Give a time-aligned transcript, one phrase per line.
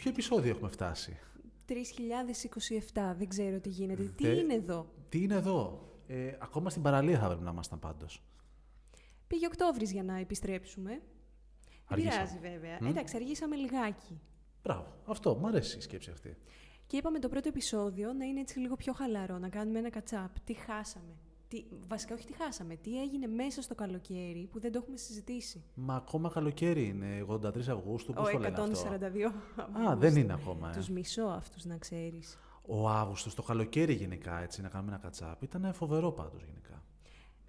[0.00, 1.18] ποιο επεισόδιο έχουμε φτάσει;
[1.68, 1.72] 3027,
[3.18, 4.02] δεν ξέρω τι γίνεται.
[4.02, 8.22] Τι είναι εδώ; Τι είναι εδώ; Ε, ακόμα στην παραλία θα πρέπει να ήμασταν πάντως.
[9.26, 11.02] Πήγε Οκτώβρης για να επιστρέψουμε.
[11.88, 12.78] Δεν πειράζει βέβαια.
[12.80, 14.20] Μ; Εντάξει, αργήσαμε λιγάκι.
[14.62, 14.96] Μπράβο.
[15.06, 15.36] Αυτό.
[15.36, 16.36] Μ' αρέσει η σκέψη αυτή.
[16.86, 20.40] Και είπαμε το πρώτο επεισόδιο να είναι έτσι λίγο πιο χαλαρό, να κάνουμε ένα κατσάπ.
[20.40, 21.14] Τι χάσαμε.
[21.50, 22.76] Τι, βασικά, όχι τι χάσαμε.
[22.76, 25.62] Τι έγινε μέσα στο καλοκαίρι που δεν το έχουμε συζητήσει.
[25.74, 27.24] Μα ακόμα καλοκαίρι είναι.
[27.28, 28.12] 83 Αυγούστου.
[28.12, 28.88] Πώς Ο το λένε αυτό;
[29.82, 29.88] 142.
[29.88, 30.68] Α, δεν είναι ακόμα.
[30.68, 30.72] Ε.
[30.76, 32.38] Τους μισώ αυτούς να ξέρεις.
[32.66, 35.42] Ο Αύγουστος, το καλοκαίρι γενικά, έτσι, να κάνουμε ένα κατσάπ.
[35.42, 36.84] Ήταν φοβερό πάντως γενικά.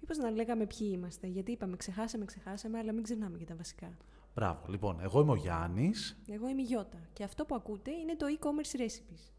[0.00, 3.96] Μήπως να λέγαμε ποιοι είμαστε, γιατί είπαμε ξεχάσαμε, ξεχάσαμε, αλλά μην ξεχνάμε και τα βασικά.
[4.34, 4.60] Μπράβο.
[4.68, 8.26] Λοιπόν, εγώ είμαι ο Γιάννης Εγώ είμαι η Γιώτα και αυτό που ακούτε είναι το
[8.38, 9.32] e-commerce recipes.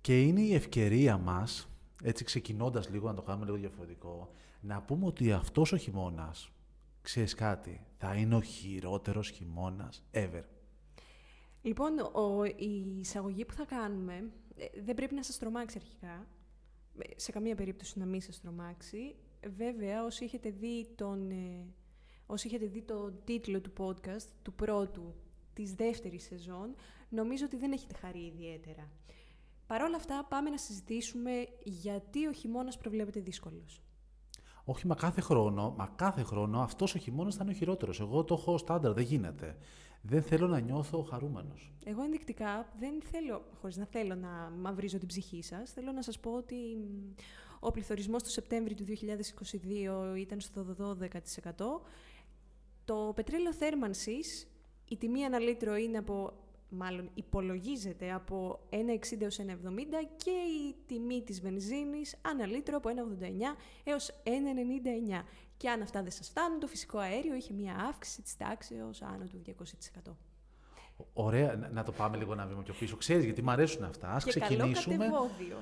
[0.00, 1.68] και είναι η ευκαιρία μας,
[2.02, 6.50] έτσι ξεκινώντας λίγο, να το κάνουμε λίγο διαφορετικό, να πούμε ότι αυτός ο χειμώνας,
[7.02, 10.42] ξέρεις κάτι, θα είναι ο χειρότερος χειμώνας ever.
[11.62, 16.26] Λοιπόν, ο, η εισαγωγή που θα κάνουμε ε, δεν πρέπει να σας τρομάξει αρχικά.
[16.98, 19.14] Ε, Σε καμία περίπτωση να μην σας τρομάξει.
[19.56, 21.66] Βέβαια, όσοι έχετε δει, τον, ε,
[22.26, 25.14] όσοι έχετε δει το τίτλο του podcast, του πρώτου,
[25.52, 26.74] της δεύτερης σεζόν,
[27.08, 28.90] νομίζω ότι δεν έχετε χαρεί ιδιαίτερα.
[29.66, 33.82] Παρ' όλα αυτά, πάμε να συζητήσουμε γιατί ο χειμώνας προβλέπεται δύσκολος.
[34.64, 38.00] Όχι, μα κάθε χρόνο, μα κάθε χρόνο αυτός ο χειμώνας θα είναι ο χειρότερος.
[38.00, 39.56] Εγώ το έχω στάνταρ, δεν γίνεται.
[40.02, 41.72] Δεν θέλω να νιώθω χαρούμενος.
[41.84, 46.18] Εγώ ενδεικτικά δεν θέλω, χωρίς να θέλω να μαυρίζω την ψυχή σας, θέλω να σας
[46.20, 47.14] πω ότι μ,
[47.60, 51.82] ο πληθωρισμός το Σεπτέμβριο του 2022 ήταν στο 12%.
[52.84, 54.48] Το πετρέλαιο θέρμανσης,
[54.88, 56.32] η τιμή ανά λίτρο είναι από,
[56.74, 59.44] μάλλον υπολογίζεται από 1,60 έως 1,70
[60.16, 62.94] και η τιμή της βενζίνης ανά λίτρο από 1,89
[63.84, 65.22] έως 1,99.
[65.56, 69.24] Και αν αυτά δεν σας φτάνουν, το φυσικό αέριο είχε μία αύξηση της τάξεως άνω
[69.24, 70.16] του 200%.
[71.12, 72.96] Ωραία, να- να το πάμε λίγο ένα βήμα πιο πίσω.
[72.96, 74.08] Ξέρεις, γιατί μου αρέσουν αυτά.
[74.08, 74.96] Ας και ξεκινήσουμε.
[74.96, 75.56] καλό κατεβόδιο.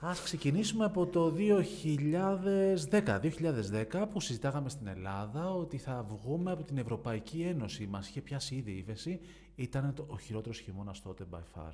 [0.00, 3.18] Ας ξεκινήσουμε από το 2010.
[3.18, 7.86] 2010 που συζητάγαμε στην Ελλάδα ότι θα βγούμε από την Ευρωπαϊκή Ένωση.
[7.86, 9.20] Μας είχε πιάσει ήδη η ύφεση.
[9.54, 11.72] Ήταν το, ο χειρότερος χειμώνας τότε by far.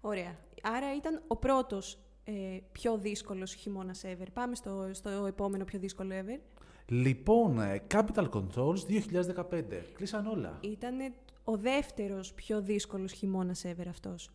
[0.00, 0.36] Ωραία.
[0.62, 2.32] Άρα ήταν ο πρώτος ε,
[2.72, 4.26] πιο δύσκολος χειμώνας ever.
[4.32, 6.40] Πάμε στο, στο επόμενο πιο δύσκολο ever.
[6.86, 9.82] Λοιπόν, ε, Capital Controls 2015.
[9.94, 10.58] Κλείσαν όλα.
[10.60, 10.96] Ήταν
[11.44, 14.30] ο δεύτερος πιο δύσκολος χιμώνας ever αυτός.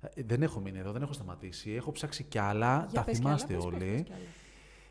[0.00, 1.70] Ε, δεν έχω μείνει εδώ, δεν έχω σταματήσει.
[1.70, 3.92] Έχω ψάξει κι άλλα, Για τα πες κι θυμάστε άλλα, πες, πες, όλοι.
[3.92, 4.26] πες κι άλλα.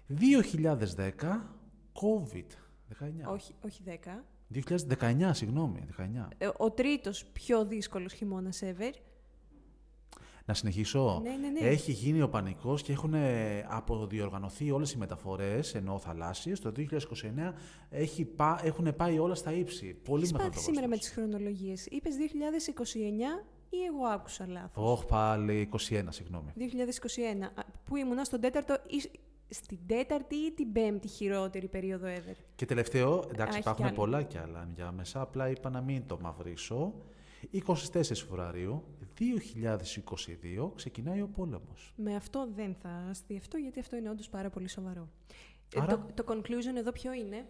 [0.07, 1.57] 2010,
[1.93, 2.47] COVID.
[2.89, 3.31] 19.
[3.33, 4.23] Όχι, όχι 10.
[4.47, 6.27] 2019, συγγνώμη, 19.
[6.37, 8.93] Ε, ο τρίτος πιο δύσκολος χειμώνας ever.
[10.45, 11.19] Να συνεχίσω.
[11.23, 11.59] Ναι, ναι, ναι.
[11.67, 16.59] Έχει γίνει ο πανικός και έχουν ε, αποδιοργανωθεί όλες οι μεταφορές, ενώ θαλάσσιες.
[16.59, 17.53] Το 2029
[17.89, 19.93] έχει πά, έχουν πάει όλα στα ύψη.
[20.03, 21.85] Πολύ Έχεις μεγάλο πάθει σήμερα με τις χρονολογίες.
[21.85, 26.51] Είπες 2029 ή εγώ άκουσα λάθος; Όχι πάλι 21, συγγνώμη.
[26.55, 27.43] 2021.
[27.55, 29.01] α, Που ήμουνα στον τέταρτο ή
[29.47, 33.95] στην τέταρτη ή την πέμπτη χειρότερη περίοδο ever; Και τελευταίο, εντάξει έχει κι υπάρχουν άλλο.
[33.95, 36.93] πολλά κι άλλα για μέσα, απλά είπα να μην το μαυρίσω.
[37.51, 38.83] 24 Φεβρουαρίου
[39.19, 41.93] 2022 ξεκινάει ο πόλεμος.
[41.95, 45.09] Με αυτό δεν θα αστιευτώ, γιατί αυτό είναι όντως πάρα πολύ σοβαρό.
[45.75, 47.45] Ε, Άρα- Το, το conclusion εδώ ποιο είναι;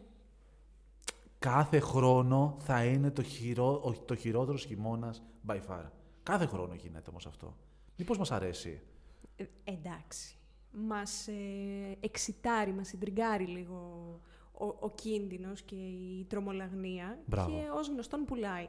[1.39, 5.83] Κάθε χρόνο θα είναι το, χειρό, ο- το χειρότερος χειμώνας by far.
[6.23, 7.57] Κάθε χρόνο γίνεται όμως αυτό.
[7.97, 8.81] Μήπως μας αρέσει;
[9.35, 10.37] Ε, εντάξει.
[10.71, 11.33] Μας ε,
[11.99, 13.75] εξητάρει, μας συντριγκάρει λίγο
[14.53, 17.49] ο, ο κίνδυνος και η τρομολαγνία Μπράβο.
[17.49, 18.67] και ως γνωστόν πουλάει.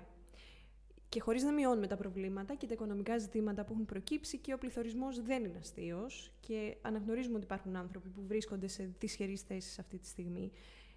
[1.14, 4.58] Και χωρίς να μειώνουμε τα προβλήματα και τα οικονομικά ζητήματα που έχουν προκύψει και ο
[4.58, 9.98] πληθωρισμός δεν είναι αστείος και αναγνωρίζουμε ότι υπάρχουν άνθρωποι που βρίσκονται σε δυσχερείς θέσεις αυτή
[9.98, 10.50] τη στιγμή.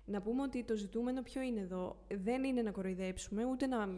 [0.05, 2.05] Να πούμε ότι το ζητούμενο ποιο είναι εδώ.
[2.07, 3.89] Δεν είναι να κοροϊδέψουμε, ούτε να,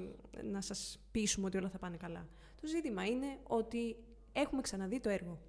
[0.44, 2.28] να σας πείσουμε ότι όλα θα πάνε καλά.
[2.62, 3.96] Το ζήτημα είναι ότι
[4.34, 5.40] έχουμε ξαναδεί το έργο.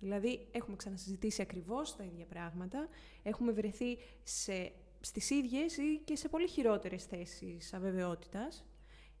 [0.00, 2.88] Δηλαδή, έχουμε ξανασυζητήσει ακριβώς τα ίδια πράγματα,
[3.22, 8.64] έχουμε βρεθεί σε, στις ίδιες ή και σε πολύ χειρότερες θέσεις αβεβαιότητας.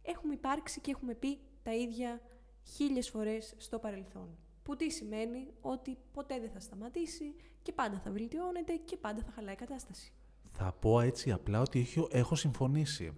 [0.06, 2.20] Έχουμε υπάρξει και έχουμε πει τα ίδια
[2.62, 4.28] χίλιες φορές στο παρελθόν.
[4.62, 9.30] Που τι σημαίνει; Ότι ποτέ δεν θα σταματήσει και πάντα θα βελτιώνεται και πάντα θα
[9.34, 10.12] χαλάει η κατάσταση.
[10.50, 13.12] Θα πω έτσι απλά ότι έχω, έχω συμφωνήσει.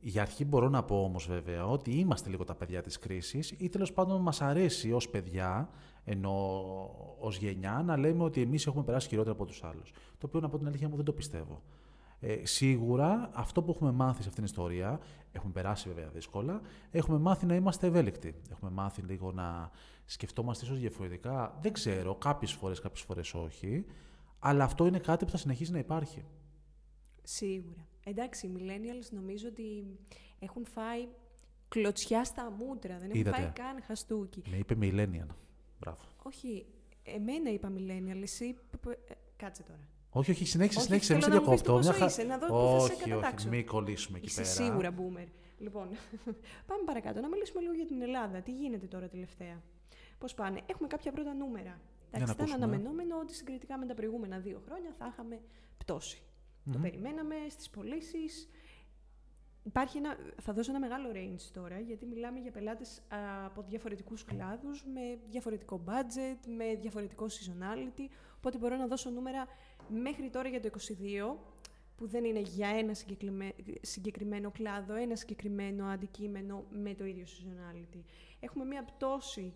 [0.00, 3.68] Για αρχή μπορώ να πω όμως βέβαια ότι είμαστε λίγο τα παιδιά της κρίσης ή
[3.68, 5.70] τέλος πάντων μας αρέσει ως παιδιά,
[6.04, 6.34] ενώ
[7.18, 9.92] ως γενιά, να λέμε ότι εμείς έχουμε περάσει χειρότερα από τους άλλους.
[10.18, 11.62] Το οποίο να πω την αλήθεια μου δεν το πιστεύω.
[12.24, 15.00] Ε, σίγουρα αυτό που έχουμε μάθει σε αυτήν την ιστορία,
[15.32, 16.60] έχουμε περάσει βέβαια δύσκολα,
[16.90, 18.34] έχουμε μάθει να είμαστε ευέλικτοι.
[18.50, 19.70] Έχουμε μάθει λίγο να
[20.04, 21.58] σκεφτόμαστε ίσως διαφορετικά.
[21.60, 23.84] Δεν ξέρω, κάποιες φορές, κάποιες φορές όχι.
[24.38, 26.24] Αλλά αυτό είναι κάτι που θα συνεχίσει να υπάρχει.
[27.22, 27.86] Σίγουρα.
[28.04, 29.84] Εντάξει, οι millennials νομίζω ότι
[30.38, 31.08] έχουν φάει
[31.68, 32.98] Κλωτσιά στα μούτρα.
[32.98, 33.36] Δεν έχω Είδατε.
[33.36, 34.42] φάει καν χαστούκι.
[34.50, 35.34] Με είπε Millennial.
[35.80, 35.98] Μπράβο.
[36.22, 36.66] Όχι,
[37.02, 38.54] εμένα είπα millennial, εσύ...
[38.70, 39.88] π- π- ε, Κάτσε τώρα.
[40.14, 41.12] Όχι, όχι, συνέχισε, Όχι, συνέχισε.
[41.12, 42.04] Μην σε θέλω να μου πεις το διακόπτω.
[42.04, 43.48] πόσο είσαι, να δω πού θα σε όχι, όχι, κατατάξω.
[43.48, 44.52] μην κολλήσουμε εκεί Είσαι πέρα.
[44.52, 45.26] σίγουρα boomer.
[45.58, 45.88] Λοιπόν,
[46.68, 47.20] πάμε παρακάτω.
[47.20, 48.40] Να μιλήσουμε λίγο για την Ελλάδα.
[48.40, 49.62] Τι γίνεται τώρα τελευταία;
[50.18, 51.70] Πώς πάνε; Έχουμε κάποια πρώτα νούμερα.
[51.70, 52.64] να Εντάξει, ήταν ακούσουμε.
[52.64, 55.40] αναμενόμενο ότι συγκριτικά με τα προηγούμενα δύο χρόνια θα είχαμε
[55.78, 56.22] πτώση.
[56.72, 58.48] Το περιμέναμε στις πωλήσεις.
[59.64, 64.24] Υπάρχει ένα, θα δώσω ένα μεγάλο range τώρα, γιατί μιλάμε για πελάτες α, από διαφορετικούς
[64.24, 68.06] κλάδους, με διαφορετικό budget, με διαφορετικό seasonality,
[68.36, 69.46] οπότε μπορώ να δώσω νούμερα
[69.88, 71.36] μέχρι τώρα για το 22,
[71.96, 78.00] που δεν είναι για ένα συγκεκριμέ- συγκεκριμένο κλάδο, ένα συγκεκριμένο αντικείμενο με το ίδιο seasonality.
[78.40, 79.54] Έχουμε μία πτώση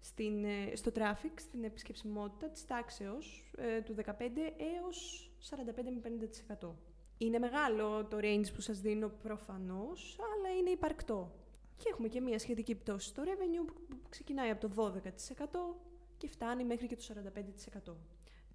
[0.00, 6.74] στην, ε, στο traffic, στην επισκεψιμότητα της τάξεως ε, του 15 έως 45 με 50%.
[7.18, 11.32] Είναι μεγάλο το range που σας δίνω προφανώς, αλλά είναι υπαρκτό.
[11.76, 15.80] Και έχουμε και μία σχετική πτώση στο revenue που που ξεκινάει από το 12%
[16.16, 17.96] και φτάνει μέχρι και το 45%.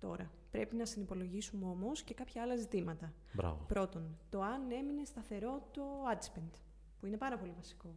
[0.04, 3.14] Τώρα, πρέπει να συνυπολογίσουμε όμως και κάποια άλλα ζητήματα.
[3.34, 3.66] Μπράβο.
[3.68, 5.82] Πρώτον, το αν έμεινε σταθερό το
[6.14, 6.52] ad spend,
[7.00, 7.96] που είναι πάρα πολύ βασικό.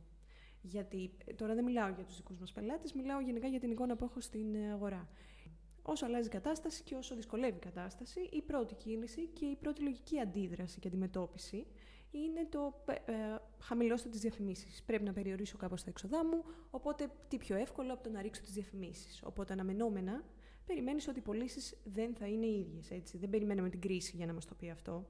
[0.62, 3.96] Γιατί ε, τώρα δεν μιλάω για τους δικούς μας πελάτες, μιλάω γενικά για την εικόνα
[3.96, 5.08] που έχω στην ε, αγορά.
[5.82, 9.82] Όσο αλλάζει η κατάσταση και όσο δυσκολεύει η κατάσταση, η πρώτη κίνηση και η πρώτη
[9.82, 11.66] λογική αντίδραση και αντιμετώπιση
[12.10, 14.82] είναι το ε, ε, χαμηλώστε τις διαφημίσεις.
[14.82, 18.42] Πρέπει να περιορίσω κάπως τα έξοδά μου, οπότε τι πιο εύκολο από το να ρίξω
[18.42, 19.22] τις διαφημίσεις.
[19.24, 20.24] Οπότε αναμενόμενα
[20.66, 23.18] περιμένεις ότι οι πωλήσεις δεν θα είναι οι ίδιες, έτσι.
[23.18, 25.06] Δεν περιμένουμε την κρίση για να μας το πει αυτό.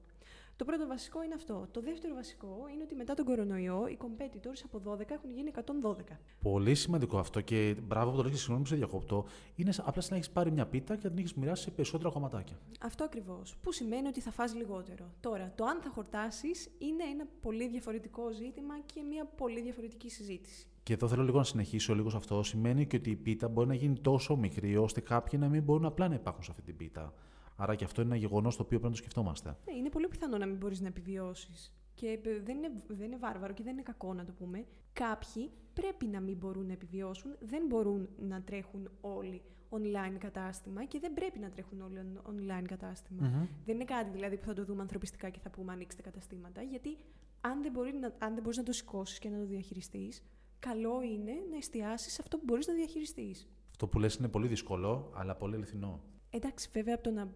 [0.55, 1.67] Το πρώτο βασικό είναι αυτό.
[1.71, 6.19] Το δεύτερο βασικό είναι ότι μετά τον κορονοϊό οι competitors από 12 έχουν γίνει 112.
[6.41, 9.25] Πολύ σημαντικό αυτό και μπράβο που το λέγεις, συγγνώμη που σε διακόπτω.
[9.55, 11.71] Είναι σαν- απλά σαν να έχεις πάρει μια πίτα και να την έχεις μοιράσει σε
[11.71, 12.59] περισσότερα κομματάκια.
[12.81, 13.55] Αυτό ακριβώς.
[13.61, 15.13] Που σημαίνει ότι θα φας λιγότερο.
[15.19, 20.67] Τώρα, το αν θα χορτάσεις είναι ένα πολύ διαφορετικό ζήτημα και μια πολύ διαφορετική συζήτηση.
[20.87, 22.43] Και εδώ θέλω λίγο να συνεχίσω λίγο σε αυτό.
[22.43, 25.85] Σημαίνει και ότι η πίτα μπορεί να γίνει τόσο μικρή ώστε κάποιοι να μην μπορούν
[25.85, 27.13] απλά να υπάρχουν σε αυτή την πίτα.
[27.55, 29.49] Άρα και αυτό είναι ένα γεγονός το οποίο πρέπει να το σκεφτόμαστε.
[29.49, 31.73] Ναι, είναι πολύ πιθανό να μην μπορείς να επιβιώσεις.
[31.93, 34.65] Και ε, δεν είναι, δεν είναι βάρβαρο και δεν είναι κακό να το πούμε.
[34.93, 40.99] Κάποιοι πρέπει να μην μπορούν να επιβιώσουν, δεν μπορούν να τρέχουν όλοι online κατάστημα και
[40.99, 44.65] δεν πρέπει να τρέχουν όλοι on- online καταστημα Δεν είναι κάτι δηλαδή που θα το
[44.65, 46.97] δούμε ανθρωπιστικά και θα πούμε ανοίξτε καταστήματα, γιατί
[47.41, 50.23] αν δεν, μπορεί να, αν δεν μπορείς να το σηκώσεις και να το διαχειριστείς,
[50.59, 53.47] καλό είναι να εστιάσεις σε αυτό που μπορείς να διαχειριστείς.
[53.69, 56.01] Αυτό που λες είναι πολύ δύσκολο, αλλά πολύ αληθινό.
[56.29, 57.27] Εντάξει, βέβαια από το να,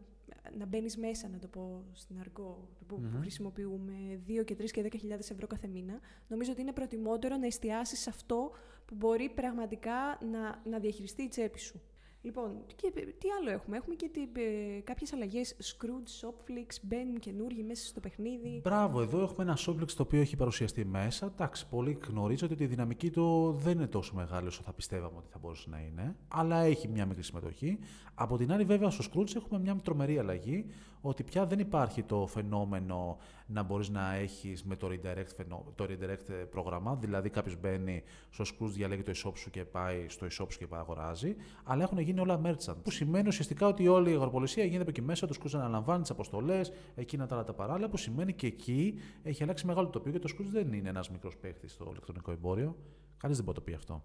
[0.58, 4.90] να μπαίνεις μέσα, να το πω στην αργό, που, που χρησιμοποιούμε 2 και 3 και
[4.92, 8.52] 10.000 ευρώ κάθε μήνα, νομίζω ότι είναι προτιμότερο να εστιάσεις σε αυτό
[8.86, 11.82] που μπορεί πραγματικά να, να διαχειριστεί η τσέπη σου.
[12.24, 15.56] Λοιπόν, και, τι άλλο έχουμε; Έχουμε και ε, κάποιες αλλαγές.
[15.62, 18.60] Scrooge, Shopflix, μπαίνουν καινούργιοι μέσα στο παιχνίδι.
[18.64, 21.26] Μπράβο, εδώ έχουμε ένα Shopflix το οποίο έχει παρουσιαστεί μέσα.
[21.26, 25.28] Εντάξει, πολλοί γνωρίζετε ότι η δυναμική του δεν είναι τόσο μεγάλη όσο θα πιστεύαμε ότι
[25.32, 27.80] θα μπορούσε να είναι, αλλά έχει μια μικρή συμμετοχή.
[28.16, 30.66] Από την άλλη, βέβαια, στο Scrooge έχουμε μια τρομερή αλλαγή,
[31.02, 35.86] ότι πια δεν υπάρχει το φαινόμενο να μπορείς να έχεις με το redirect, φαινο- το
[35.90, 40.48] redirect πρόγραμμα, δηλαδή κάποιος μπαίνει στο Scrooge, διαλέγει το e-shop σου και πάει στο e-shop
[40.52, 44.14] σου και πάει αγοράζει, αλλά έχουν γίνει όλα merchant, που σημαίνει ουσιαστικά ότι όλη η
[44.14, 47.90] αγοροπολισία γίνεται από εκεί μέσα, το Scrooge αναλαμβάνει τις αποστολές, εκείνα τα άλλα τα παράλληλα,
[47.90, 51.10] που σημαίνει και εκεί έχει αλλάξει μεγάλο το τοπίο και το Scrooge δεν είναι ένας
[51.10, 52.76] μικρός παίχτης στο ηλεκτρονικό εμπόριο.
[53.18, 54.04] Κανείς δεν μπορεί να το πει αυτό.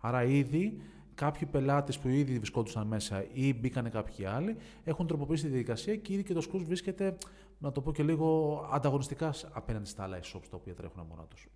[0.00, 0.80] Άρα ήδη
[1.14, 6.12] κάποιοι πελάτες που ήδη βρισκόντουσαν μέσα ή μπήκαν κάποιοι άλλοι έχουν τροποποιήσει τη διαδικασία και
[6.12, 7.16] ήδη και το Scrooge βρίσκεται,
[7.58, 11.48] να το πω και λίγο, ανταγωνιστικά απέναντι στα άλλα e-shops τα οποία τρέχουν μόνα τους.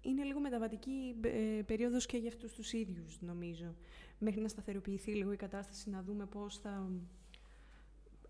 [0.00, 3.74] Είναι λίγο μεταβατική ε, περίοδος και για αυτούς τους ίδιους, νομίζω.
[4.18, 6.90] Μέχρι να σταθεροποιηθεί λίγο η κατάσταση, να δούμε πώς θα...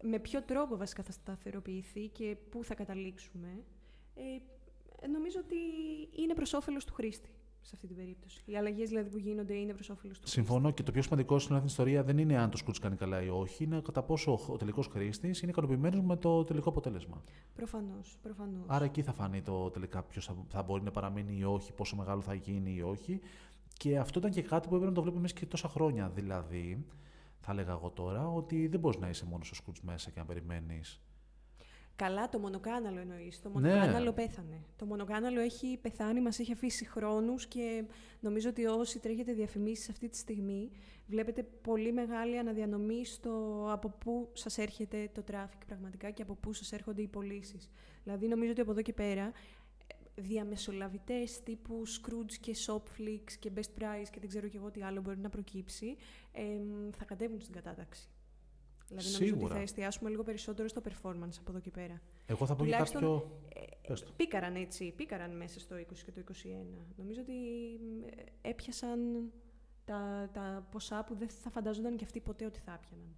[0.03, 3.49] Με ποιο τρόπο βασικά θα σταθεροποιηθεί και πού θα καταλήξουμε.
[4.15, 5.57] Ε, νομίζω ότι
[6.23, 7.31] είναι προς όφελος του χρήστη
[7.69, 8.43] σε αυτή την περίπτωση.
[8.45, 11.55] Οι αλλαγές δηλαδή που γίνονται είναι προς όφελος του Συμφωνώ και το πιο σημαντικό στην
[11.55, 14.39] αυτή την ιστορία δεν είναι αν το Scrooge κάνει καλά ή όχι, είναι κατά πόσο
[14.49, 17.17] ο τελικός χρήστης είναι ικανοποιημένος με το τελικό αποτέλεσμα.
[17.17, 17.43] χρήστη.
[17.55, 18.65] Προφανώς, προφανώς.
[18.67, 21.97] Άρα εκεί θα φανεί το τελικά ποιος θα, θα μπορεί να παραμείνει ή όχι, πόσο
[21.97, 23.21] μεγάλο θα γίνει ή όχι.
[23.73, 26.11] Και αυτό ήταν και κάτι που έπρεπε να το βλέπουμε εμείς και τόσα χρόνια.
[26.15, 26.87] Δηλαδή,
[27.41, 30.25] θα έλεγα εγώ τώρα, ότι δεν μπορείς να είσαι μόνος στο Scrooge μέσα και να
[30.25, 31.01] περιμένεις.
[31.99, 33.41] Καλά, το μονοκάναλο εννοείς.
[33.41, 33.55] Το Ναι.
[33.69, 34.63] μονοκάναλο πέθανε.
[34.77, 37.85] Το μονοκάναλο έχει πεθάνει, μας έχει αφήσει χρόνους και
[38.21, 40.71] νομίζω ότι όσοι τρέχετε διαφημίσεις αυτή τη στιγμή
[41.07, 46.53] βλέπετε πολύ μεγάλη αναδιανομή στο από πού σας έρχεται το traffic πραγματικά και από πού
[46.53, 47.71] σας έρχονται οι πωλήσεις.
[48.05, 49.23] Δηλαδή νομίζω ότι από εδώ και πέρα
[49.87, 54.83] ε, διαμεσολαβητές τύπου Scrooge και Shopflix και Best Price και δεν ξέρω και εγώ τι
[54.83, 55.97] άλλο μπορεί να προκύψει,
[56.33, 58.09] εμ, θα κατέβουν στην κατάταξη.
[58.89, 62.01] Δηλαδή, νομίζω ότι θα εστιάσουμε λίγο περισσότερο στο performance από εδώ και πέρα.
[62.27, 63.41] Εγώ θα πω για κάποιο.
[63.83, 66.35] Ε, πήκαραν έτσι, πήκαραν μέσα στο 20 και το 21.
[66.97, 67.33] Νομίζω ότι
[68.43, 68.99] ε, έπιασαν
[69.85, 73.17] τα, τα ποσά που δεν θα φανταζόταν και αυτοί ποτέ ότι θα έπιαναν.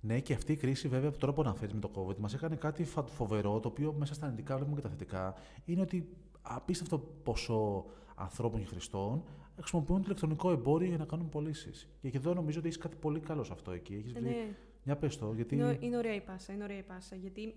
[0.00, 2.56] Ναι, και αυτή η κρίση, βέβαια, από τρόπο να φέρει με το COVID, μας έκανε
[2.56, 5.34] κάτι φοβερό, το οποίο μέσα στα αρνητικά βλέπουμε και τα θετικά.
[5.64, 6.08] Είναι ότι
[6.42, 9.24] απίστευτο ποσό ανθρώπων και χρηστών
[9.58, 11.88] χρησιμοποιούν το ηλεκτρονικό εμπόριο για να κάνουν πωλήσεις.
[12.00, 13.94] Και εδώ νομίζω ότι έχεις κάτι πολύ καλό σε αυτό εκεί.
[13.94, 14.22] Έχεις βρει...
[14.22, 14.54] Ναι.
[14.84, 15.54] Μια πες το, γιατί...
[15.80, 17.16] Είναι, ωραία η πάσα, είναι ωραία η πάσα.
[17.16, 17.54] Γιατί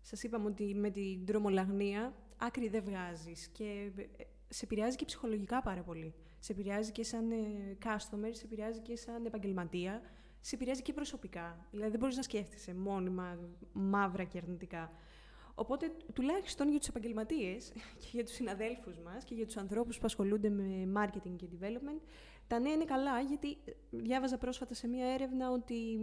[0.00, 5.62] σας είπαμε ότι με την τρομολαγνία άκρη δεν βγάζεις και ε, σε επηρεάζει και ψυχολογικά
[5.62, 6.14] πάρα πολύ.
[6.38, 7.36] Σε επηρεάζει και σαν ε,
[7.84, 10.00] customer, σε επηρεάζει και σαν επαγγελματία,
[10.40, 11.66] σε επηρεάζει και προσωπικά.
[11.70, 13.38] Δηλαδή δεν μπορείς να σκέφτεσαι μόνιμα
[13.72, 14.92] μαύρα και αρνητικά.
[15.58, 20.06] Οπότε, τουλάχιστον για τους επαγγελματίες και για τους συναδέλφους μας και για τους ανθρώπους που
[20.06, 22.00] ασχολούνται με marketing και development,
[22.46, 23.58] τα νέα είναι καλά, γιατί
[23.90, 25.98] διάβαζα πρόσφατα σε μία έρευνα ότι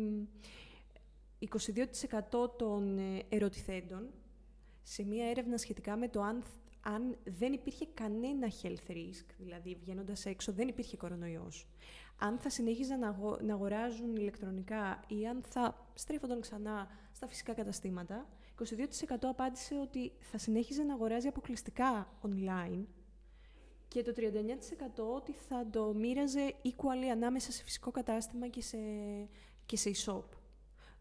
[2.34, 4.10] 22% των ε, ερωτηθέντων
[4.84, 6.44] σε μία έρευνα σχετικά με το αν,
[6.82, 11.68] αν δεν υπήρχε κανένα health risk, δηλαδή βγαίνοντας έξω δεν υπήρχε κορονοϊός,
[12.20, 18.28] αν θα συνέχιζαν να, να αγοράζουν ηλεκτρονικά ή αν θα στρέφονταν ξανά στα φυσικά καταστήματα,
[18.60, 22.84] 22% απάντησε ότι θα συνέχιζε να αγοράζει αποκλειστικά online
[23.88, 28.78] και το 39% ότι θα το μοίραζε equally ανάμεσα σε φυσικό κατάστημα και σε,
[29.66, 30.24] και σε e-shop.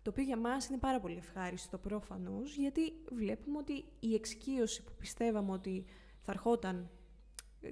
[0.03, 4.93] Το οποίο για μας είναι πάρα πολύ ευχάριστο πρόφανος, γιατί βλέπουμε ότι η εξοικείωση που
[4.99, 5.85] πιστεύαμε ότι
[6.23, 6.91] θα ερχόταν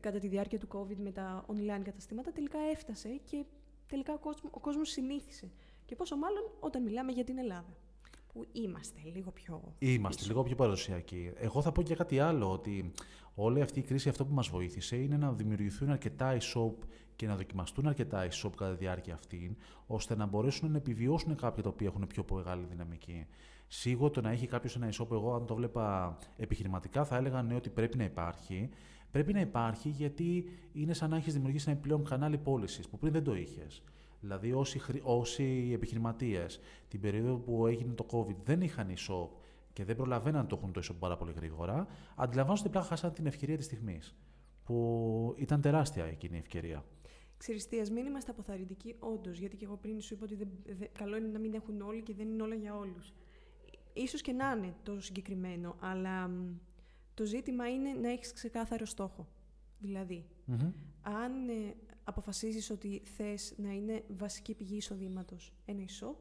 [0.01, 3.45] κατά τη διάρκεια του COVID με τα online καταστήματα, τελικά έφτασε και
[3.87, 5.51] τελικά ο κόσμος, ο κόσμος συνήθισε.
[5.87, 7.77] Και πόσο μάλλον όταν μιλάμε για την Ελλάδα
[8.33, 9.75] που είμαστε λίγο πιο.
[9.79, 11.33] Είμαστε λίγο πιο παραδοσιακοί.
[11.37, 12.93] Εγώ θα πω και κάτι άλλο, ότι
[13.35, 16.75] όλη αυτή η κρίση αυτό που μας βοήθησε είναι να δημιουργηθούν αρκετά e-shop
[17.17, 21.63] και να δοκιμαστούν αρκετά e-shop κατά τη διάρκεια αυτή, ώστε να μπορέσουν να επιβιώσουν κάποια
[21.63, 23.27] τα οποία έχουν πιο μεγάλη δυναμική.
[23.67, 27.55] Σίγουρα το να έχει κάποιος ένα e-shop, εγώ αν το βλέπα επιχειρηματικά, θα έλεγα ναι
[27.55, 28.69] ότι πρέπει να υπάρχει.
[29.11, 33.13] Πρέπει να υπάρχει γιατί είναι σαν να έχεις δημιουργήσει ένα επιπλέον κανάλι πώλησης που πριν
[33.13, 33.83] δεν το είχες.
[34.23, 39.29] Δηλαδή, όσοι, όσοι επιχειρηματίες την περίοδο που έγινε το COVID δεν είχαν e-shop
[39.73, 41.87] και δεν προλαβαίναν να το έχουν το e-shop πάρα πολύ γρήγορα,
[42.17, 44.01] αντιλαμβάνονται ότι πλέον χάσαν την ευκαιρία της στιγμή.
[44.65, 46.85] Που ήταν τεράστια εκείνη η ευκαιρία.
[47.37, 50.49] Ξεριστία, μην είμαστε αποθαρρυντικοί, όντως, γιατί και εγώ πριν σου είπα ότι δεν,
[50.93, 53.13] καλό είναι να μην έχουν όλοι και δεν είναι όλα για όλους.
[54.09, 56.31] σω και να είναι το συγκεκριμένο, αλλά
[57.15, 59.29] το ζήτημα είναι να έχεις ξεκάθαρο στόχο.
[59.79, 60.25] Δηλαδή,
[61.03, 61.75] αν ε,
[62.05, 66.17] αποφασίζεις ότι θες να είναι βασική πηγή εισοδήματος ένα e-shop,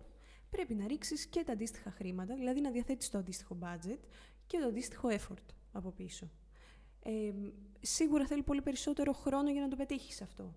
[0.49, 3.99] πρέπει να ρίξεις και τα αντίστοιχα χρήματα, δηλαδή να διαθέτεις το αντίστοιχο budget
[4.47, 6.31] και το αντίστοιχο effort από πίσω.
[7.03, 7.31] Ε,
[7.81, 10.55] σίγουρα θέλει πολύ περισσότερο χρόνο για να το πετύχεις αυτό.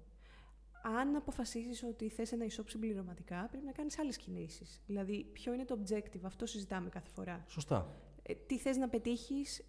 [0.98, 4.82] Αν αποφασίσεις ότι θες ένα e-shop συμπληρωματικά, πρέπει να κάνεις άλλες κινήσεις.
[4.86, 7.44] Δηλαδή, ποιο είναι το objective, αυτό συζητάμε κάθε φορά.
[7.48, 8.00] Σωστά.
[8.22, 9.64] Ε, τι θες να πετύχεις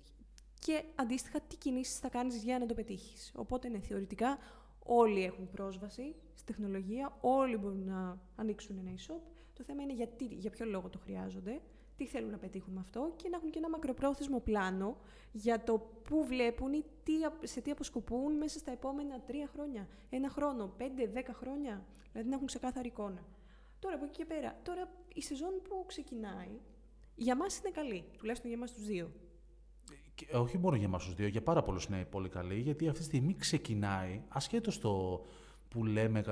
[0.60, 3.32] και αντίστοιχα τι κινήσεις θα κάνεις για να το πετύχεις.
[3.36, 4.38] Οπότε, ναι, θεωρητικά,
[4.88, 9.20] Όλοι έχουν πρόσβαση στη τεχνολογία, όλοι μπορούν να ανοίξουν ένα e-shop.
[9.54, 11.62] Το θέμα είναι γιατί, για ποιο λόγο το χρειάζονται,
[11.96, 14.98] τι θέλουν να πετύχουν με αυτό και να έχουν και ένα μακροπρόθεσμο πλάνο
[15.32, 17.13] για το πού βλέπουν ή τι,
[17.48, 21.86] σε τι αποσκοπούν μέσα στα επόμενα τρία χρόνια, ένα χρόνο, πέντε, δέκα χρόνια.
[22.12, 23.25] Δηλαδή να έχουν ξεκάθαρη εικόνα.
[23.80, 26.60] Τώρα από εκεί και πέρα, τώρα η σεζόν που ξεκινάει,
[27.15, 29.12] για μας είναι καλή, τουλάχιστον για εμάς τους δύο.
[30.16, 33.00] Και όχι μόνο για εμάς τους δύο, για πάρα πολλούς είναι πολύ καλή, γιατί αυτή
[33.00, 35.22] τη στιγμή ξεκινάει, ασχέτως το
[35.68, 36.24] που λέμε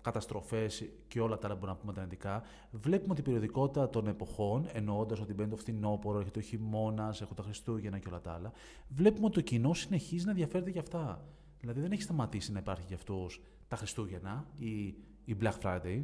[0.00, 4.06] καταστροφές και όλα τα άλλα που μπορούμε να πούμε τα αρνητικά, βλέπουμε την περιοδικότητα των
[4.06, 8.32] εποχών, εννοώντας ότι μπαίνει το φθινόπωρο, έχει το χειμώνας, έχουν τα Χριστούγεννα και όλα τα
[8.32, 8.52] άλλα,
[8.88, 11.24] βλέπουμε ότι το κοινό συνεχίζει να ενδιαφέρεται για αυτά.
[11.60, 16.02] Δηλαδή δεν έχει σταματήσει να υπάρχει για αυτούς τα Χριστούγεννα ή η Black Friday.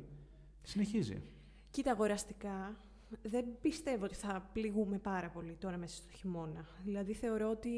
[0.63, 1.23] Συνεχίζει.
[1.71, 2.77] Κοίτα, αγοραστικά
[3.23, 6.69] δεν πιστεύω ότι θα πληγούμε πάρα πολύ τώρα μέσα στο χειμώνα.
[6.85, 7.71] Δηλαδή θεωρώ ότι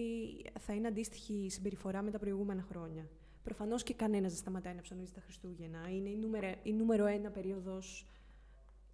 [0.58, 3.08] θα είναι αντίστοιχη η συμπεριφορά με τα προηγούμενα χρόνια.
[3.42, 5.78] Προφανώς και κανένας δεν σταματάει να ψωνίζει τα Χριστούγεννα.
[5.90, 8.06] Είναι η νούμερο, η νούμερο ένα περίοδος.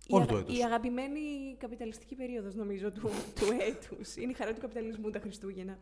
[0.07, 1.21] Η, η αγαπημένη
[1.59, 3.09] καπιταλιστική περίοδος, νομίζω, του,
[3.39, 4.17] του έτους.
[4.17, 5.79] Είναι η χαρά του καπιταλισμού τα Χριστούγεννα.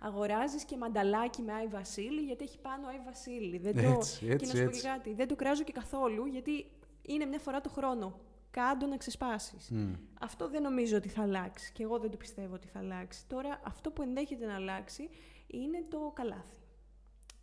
[0.00, 3.58] Αγοράζεις και μανταλάκι με Άι Βασίλη, γιατί έχει πάνω Άι Βασίλη.
[3.58, 3.80] Δεν το...
[3.80, 5.14] Έτσι, έτσι, και να σου πω κάτι.
[5.14, 6.66] Δεν το κράζω και καθόλου, γιατί
[7.02, 8.20] είναι μια φορά το χρόνο
[8.52, 9.72] κάντο να ξεσπάσεις.
[10.20, 13.26] Αυτό δεν νομίζω ότι θα αλλάξει και εγώ δεν το πιστεύω ότι θα αλλάξει.
[13.26, 15.08] Τώρα αυτό που ενδέχεται να αλλάξει
[15.46, 16.56] είναι το καλάθι.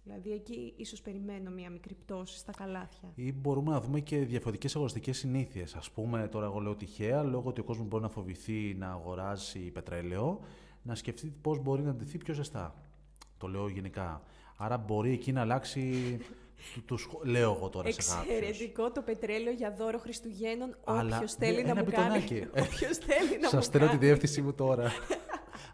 [0.03, 3.11] Δηλαδή εκεί ίσως περιμένω μία μικρή πτώση στα καλάθια.
[3.15, 5.75] Ή μπορούμε να δούμε και διαφορετικές αγοραστικέ συνήθειες.
[5.75, 9.59] Α πούμε, τώρα εγώ λέω τυχαία, λόγω ότι ο κόσμος μπορεί να φοβηθεί να αγοράσει
[9.59, 10.39] πετρέλαιο,
[10.83, 12.75] να σκεφτεί πώς μπορεί να ντυθεί πιο ζεστά.
[13.37, 14.21] Το λέω γενικά.
[14.57, 16.17] Άρα μπορεί εκεί να αλλάξει
[16.73, 18.35] Του, του σχο- λέω εγώ τώρα σε κάποιους.
[18.37, 20.75] Εξαιρετικό το πετρέλαιο για δώρο Χριστουγέννων.
[20.83, 22.19] Αλλά, Όποιος θέλει ναι, να ένα μου κάνει.
[22.19, 22.47] μπιτονάκι.
[22.65, 24.05] Όποιος θέλει να μου Σας στέλνω τη κάνει.
[24.05, 24.91] διεύθυνσή μου τώρα.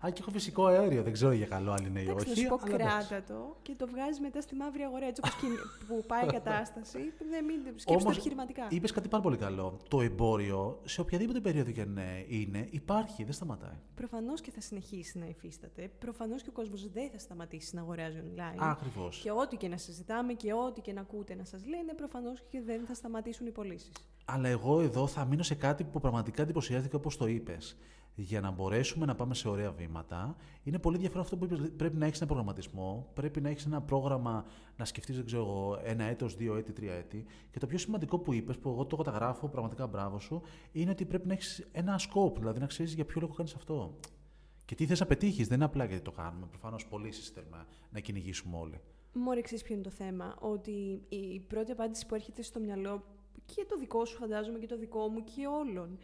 [0.06, 1.04] Α, και έχω φυσικό αέριο.
[1.04, 2.42] Δεν ξέρω για καλό αν είναι ή Εντάξει, να όχι.
[2.42, 3.08] σου πω αλλά εντάξει.
[3.08, 5.06] κράτα το και το βγάζεις μετά στη μαύρη αγορά.
[5.06, 5.36] Έτσι όπως
[5.88, 7.00] που πάει η κατάσταση.
[7.30, 8.68] Δεν μην σκέψτε τα Όμως, επιχειρηματικά.
[8.70, 9.78] Είπες κάτι πάρα πολύ καλό.
[9.88, 13.78] Το εμπόριο, σε οποιαδήποτε περίοδο και αν ε, είναι, υπάρχει, δεν σταματάει.
[13.96, 15.92] Προφανώς και θα συνεχίσει να υφίσταται.
[16.00, 18.58] Προφανώς και ο κόσμος δεν θα σταματήσει να αγοράζει online.
[18.58, 19.20] Ακριβώς.
[19.24, 22.62] Και ό,τι και να συζητάμε και ό,τι και να ακούτε να σας λένε, προφανώς και
[22.62, 23.92] δεν θα σταματήσουν οι πωλήσεις.
[24.26, 27.78] Αλλά εγώ εδώ θα μείνω σε κάτι που πραγματικά εντυπωσιάστηκα όπως το είπες.
[28.18, 31.72] Για να μπορέσουμε να πάμε σε ωραία βήματα, είναι πολύ ενδιαφέρον αυτό που είπες.
[31.78, 34.46] Πρέπει να έχεις ένα προγραμματισμό, πρέπει να έχεις ένα πρόγραμμα
[34.78, 37.26] να σκεφτείς, δεν ξέρω εγώ, ένα έτος, δύο έτη, τρία έτη.
[37.52, 40.42] Και το πιο σημαντικό που είπες, που εγώ το καταγράφω, πραγματικά μπράβο σου,
[40.72, 44.00] είναι ότι πρέπει να έχεις ένα scope, δηλαδή να ξέρεις για ποιο λόγο κάνεις αυτό.
[44.66, 46.46] Και τι θες να πετύχεις, δεν είναι απλά γιατί το κάνουμε.
[46.46, 48.80] Προφανώς πωλήσει θέλουμε να κυνηγήσουμε όλοι.
[49.14, 50.36] Μόρι, εξή ποιο είναι το θέμα.
[50.40, 53.04] Ότι η πρώτη απάντηση που έρχεται στο μυαλό
[53.46, 55.98] και το δικό σου φαντάζομαι και το δικό μου και όλων.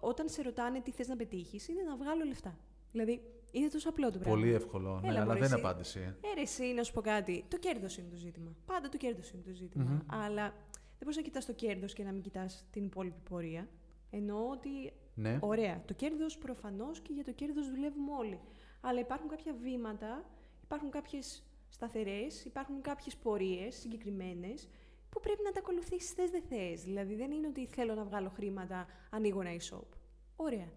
[0.00, 2.58] Όταν σε ρωτάνε τι θες να πετύχεις, είναι να βγάλω λεφτά.
[2.92, 4.34] Δηλαδή, είναι τόσο απλό το πράγμα.
[4.40, 5.64] Πολύ εύκολο, ναι, Έλα, αλλά μωρέ, δεν είναι εσύ.
[5.66, 5.98] απάντηση.
[6.00, 7.44] Ε, ρε, εσύ, να σου πω κάτι.
[7.48, 8.56] Το κέρδος είναι το ζήτημα.
[8.66, 9.98] Πάντα το κέρδος είναι το ζητημα Μμμ.
[10.22, 13.68] Αλλά δεν μπορείς να κοιτάς το κέρδος και να μην κοιτάς την υπόλοιπη πορεία.
[14.10, 15.38] Εννοώ ότι, Ναι.
[15.40, 18.40] ωραία, το κέρδος προφανώς και για το κέρδος δουλεύουμε όλοι.
[18.80, 20.24] Αλλά υπάρχουν κάποια βήματα,
[20.62, 24.68] υπάρχουν κάποιες σταθερές, υπάρχουν κάποιες πορείες συγκεκριμένες
[25.10, 26.82] που πρέπει να τα ακολουθήσεις θες δεν θες.
[26.82, 29.88] Δηλαδή δεν είναι ότι θέλω να βγάλω χρήματα, ανοίγω ένα e-shop.
[30.36, 30.68] Ωραία.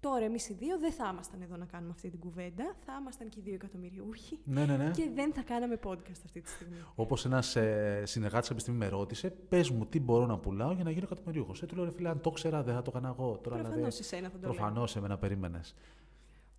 [0.00, 3.28] Τώρα εμείς οι δύο δεν θα ήμασταν εδώ να κάνουμε αυτή την κουβέντα, θα ήμασταν
[3.28, 4.90] και οι δύο εκατομμυριούχοι Ναι, ναι, ναι.
[4.90, 6.76] και δεν θα κάναμε podcast αυτή τη στιγμή.
[6.94, 10.84] Όπως ένας ε, συνεργάτης κάποια στιγμή με ρώτησε, πες μου τι μπορώ να πουλάω για
[10.84, 11.52] να γίνω εκατομμυρίουχο.
[11.62, 13.38] Ε, του λέω ρε φίλε, αν το ξέρα δεν θα το έκανα εγώ.
[13.42, 13.96] Τώρα Προφανώς δηλαδή.
[13.98, 14.54] εσένα θα το λέω.
[14.54, 15.74] Προφανώς εμένα περίμενες.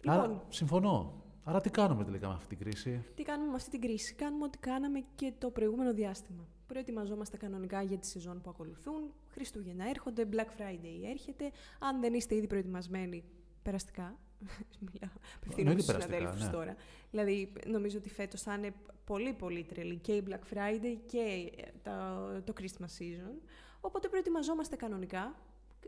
[0.02, 0.20] Λοιπόν.
[0.20, 1.22] Άρα συμφωνώ.
[1.44, 4.44] Άρα τι κάνουμε τελικά με αυτή την κρίση; Τι κάνουμε με αυτή την κρίση; Κάνουμε
[4.46, 6.48] ό,τι κάναμε και το προηγούμενο διάστημα.
[6.72, 9.14] Προετοιμαζόμαστε κανονικά για τη σεζόν που ακολουθούν.
[9.28, 11.52] Χριστούγεννα έρχονται, Black Friday έρχεται.
[11.80, 13.24] Αν δεν είστε ήδη προετοιμασμένοι,
[13.64, 14.18] περαστικά.
[14.92, 16.52] Μιλάω, απευθύνομαι Εννοείται στους περαστικά, συναδέλφους ναι.
[16.52, 16.76] τώρα.
[17.12, 18.74] Δηλαδή, νομίζω ότι φέτος θα είναι
[19.06, 23.36] πολύ πολύ τρελή και η Black Friday και ε, το, το Christmas season.
[23.82, 25.36] Οπότε προετοιμαζόμαστε κανονικά.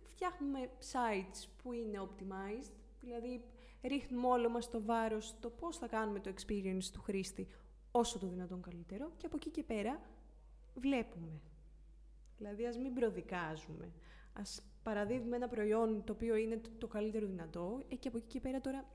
[0.03, 3.43] Φτιάχνουμε sites που είναι optimized, δηλαδή
[3.83, 7.47] ρίχνουμε όλο μας το βάρος στο πώς θα κάνουμε το experience του χρήστη
[7.91, 9.99] όσο το δυνατόν καλύτερο και από εκεί και πέρα
[10.75, 11.41] βλέπουμε.
[12.37, 13.91] Δηλαδή ας μην προδικάζουμε.
[14.33, 18.27] Ας παραδίδουμε ένα προϊόν το οποίο είναι το, το καλύτερο δυνατό ε, και από εκεί
[18.27, 18.85] και πέρα τώρα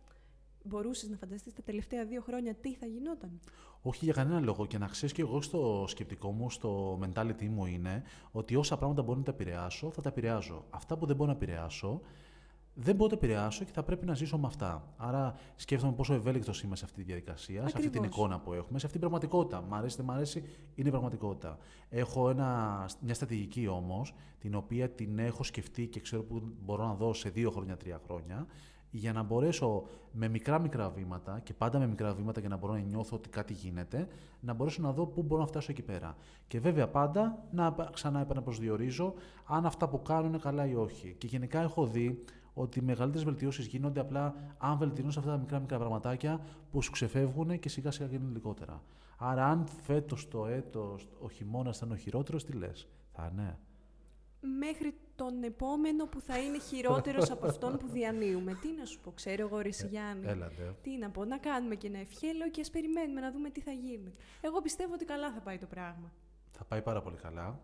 [0.64, 3.40] μπορούσες να φανταστείς τα τελευταία δύο χρόνια τι θα γινόταν.
[3.82, 4.66] Όχι για κανένα λόγο.
[4.66, 9.02] Και να ξέρεις και εγώ στο σκεπτικό μου, στο mentality μου είναι ότι όσα πράγματα
[9.02, 10.64] μπορώ να τα επηρεάσω, θα τα επηρεάζω.
[10.70, 12.00] Αυτά που δεν μπορώ να επηρεάσω,
[12.80, 14.94] δεν μπορώ να τα επηρεάσω και θα πρέπει να ζήσω με αυτά.
[14.96, 18.16] Άρα σκέφτομαι πόσο ευέλικτος είμαι σε αυτή τη διαδικασία, σε αυτή την Ακριβώς.
[18.16, 19.62] εικόνα που έχουμε, σε αυτή την πραγματικότητα.
[19.68, 20.42] Μ' αρέσει, δεν μ' αρέσει,
[20.74, 21.58] είναι πραγματικότητα.
[21.88, 26.94] Έχω ένα, μια στρατηγική όμως, την οποία την έχω σκεφτεί και ξέρω που μπορώ να
[26.94, 28.46] δω σε δύο χρόνια, τρία χρόνια,
[28.90, 32.72] για να μπορέσω με μικρά μικρά βήματα και πάντα με μικρά βήματα για να μπορώ
[32.72, 34.08] να νιώθω ότι κάτι γίνεται,
[34.40, 36.16] να μπορέσω να δω πού μπορώ να φτάσω εκεί πέρα.
[36.46, 39.14] Και βέβαια πάντα να πα- ξανά επαναπροσδιορίζω
[39.46, 41.14] αν αυτά που κάνω είναι καλά ή όχι.
[41.18, 42.24] Και γενικά έχω δει
[42.58, 46.40] ότι οι μεγαλύτερες βελτιώσεις γίνονται απλά αν βελτιώνεις αυτά τα μικρά μικρά πραγματάκια
[46.70, 48.82] που σου ξεφεύγουν και σιγά σιγά γίνουν λιγότερα.
[49.18, 53.58] Άρα, αν φέτος το έτος ο χειμώνας θα είναι ο χειρότερος, τι λες, θα είναι.
[54.58, 58.54] Μέχρι τον επόμενο που θα είναι χειρότερος από αυτόν που διανύουμε.
[58.54, 60.26] Τι να σου πω, ξέρω εγώ ρε Σιγιάννη.
[60.26, 60.74] Έλατε.
[60.82, 63.70] Τι να πω, να κάνουμε και ένα ευχέλαιο και ας περιμένουμε να δούμε τι θα
[63.70, 64.12] γίνει.
[64.40, 66.12] Εγώ πιστεύω ότι καλά θα πάει το πράγμα.
[66.50, 67.60] Θα πάει πάρα πολύ καλά.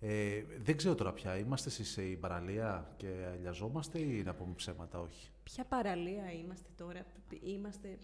[0.00, 5.00] Ε, δεν ξέρω τώρα πια, είμαστε σε η παραλία και αλιαζόμαστε ή να πούμε ψέματα,
[5.00, 7.06] όχι; Ποια παραλία είμαστε τώρα,
[7.42, 7.98] είμαστε...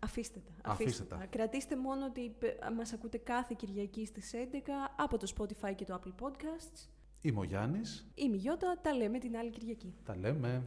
[0.00, 0.70] Αφήστε τα.
[0.70, 1.26] Αφήστε τα.
[1.30, 4.36] Κρατήστε μόνο ότι π- μας ακούτε κάθε Κυριακή στις 11
[4.96, 6.88] από το Spotify και το Apple Podcasts.
[7.20, 9.94] Είμαι ο Γιάννης, Είμαι η Γιώτα, τα λέμε την άλλη Κυριακή.
[10.04, 10.62] τα λέμε.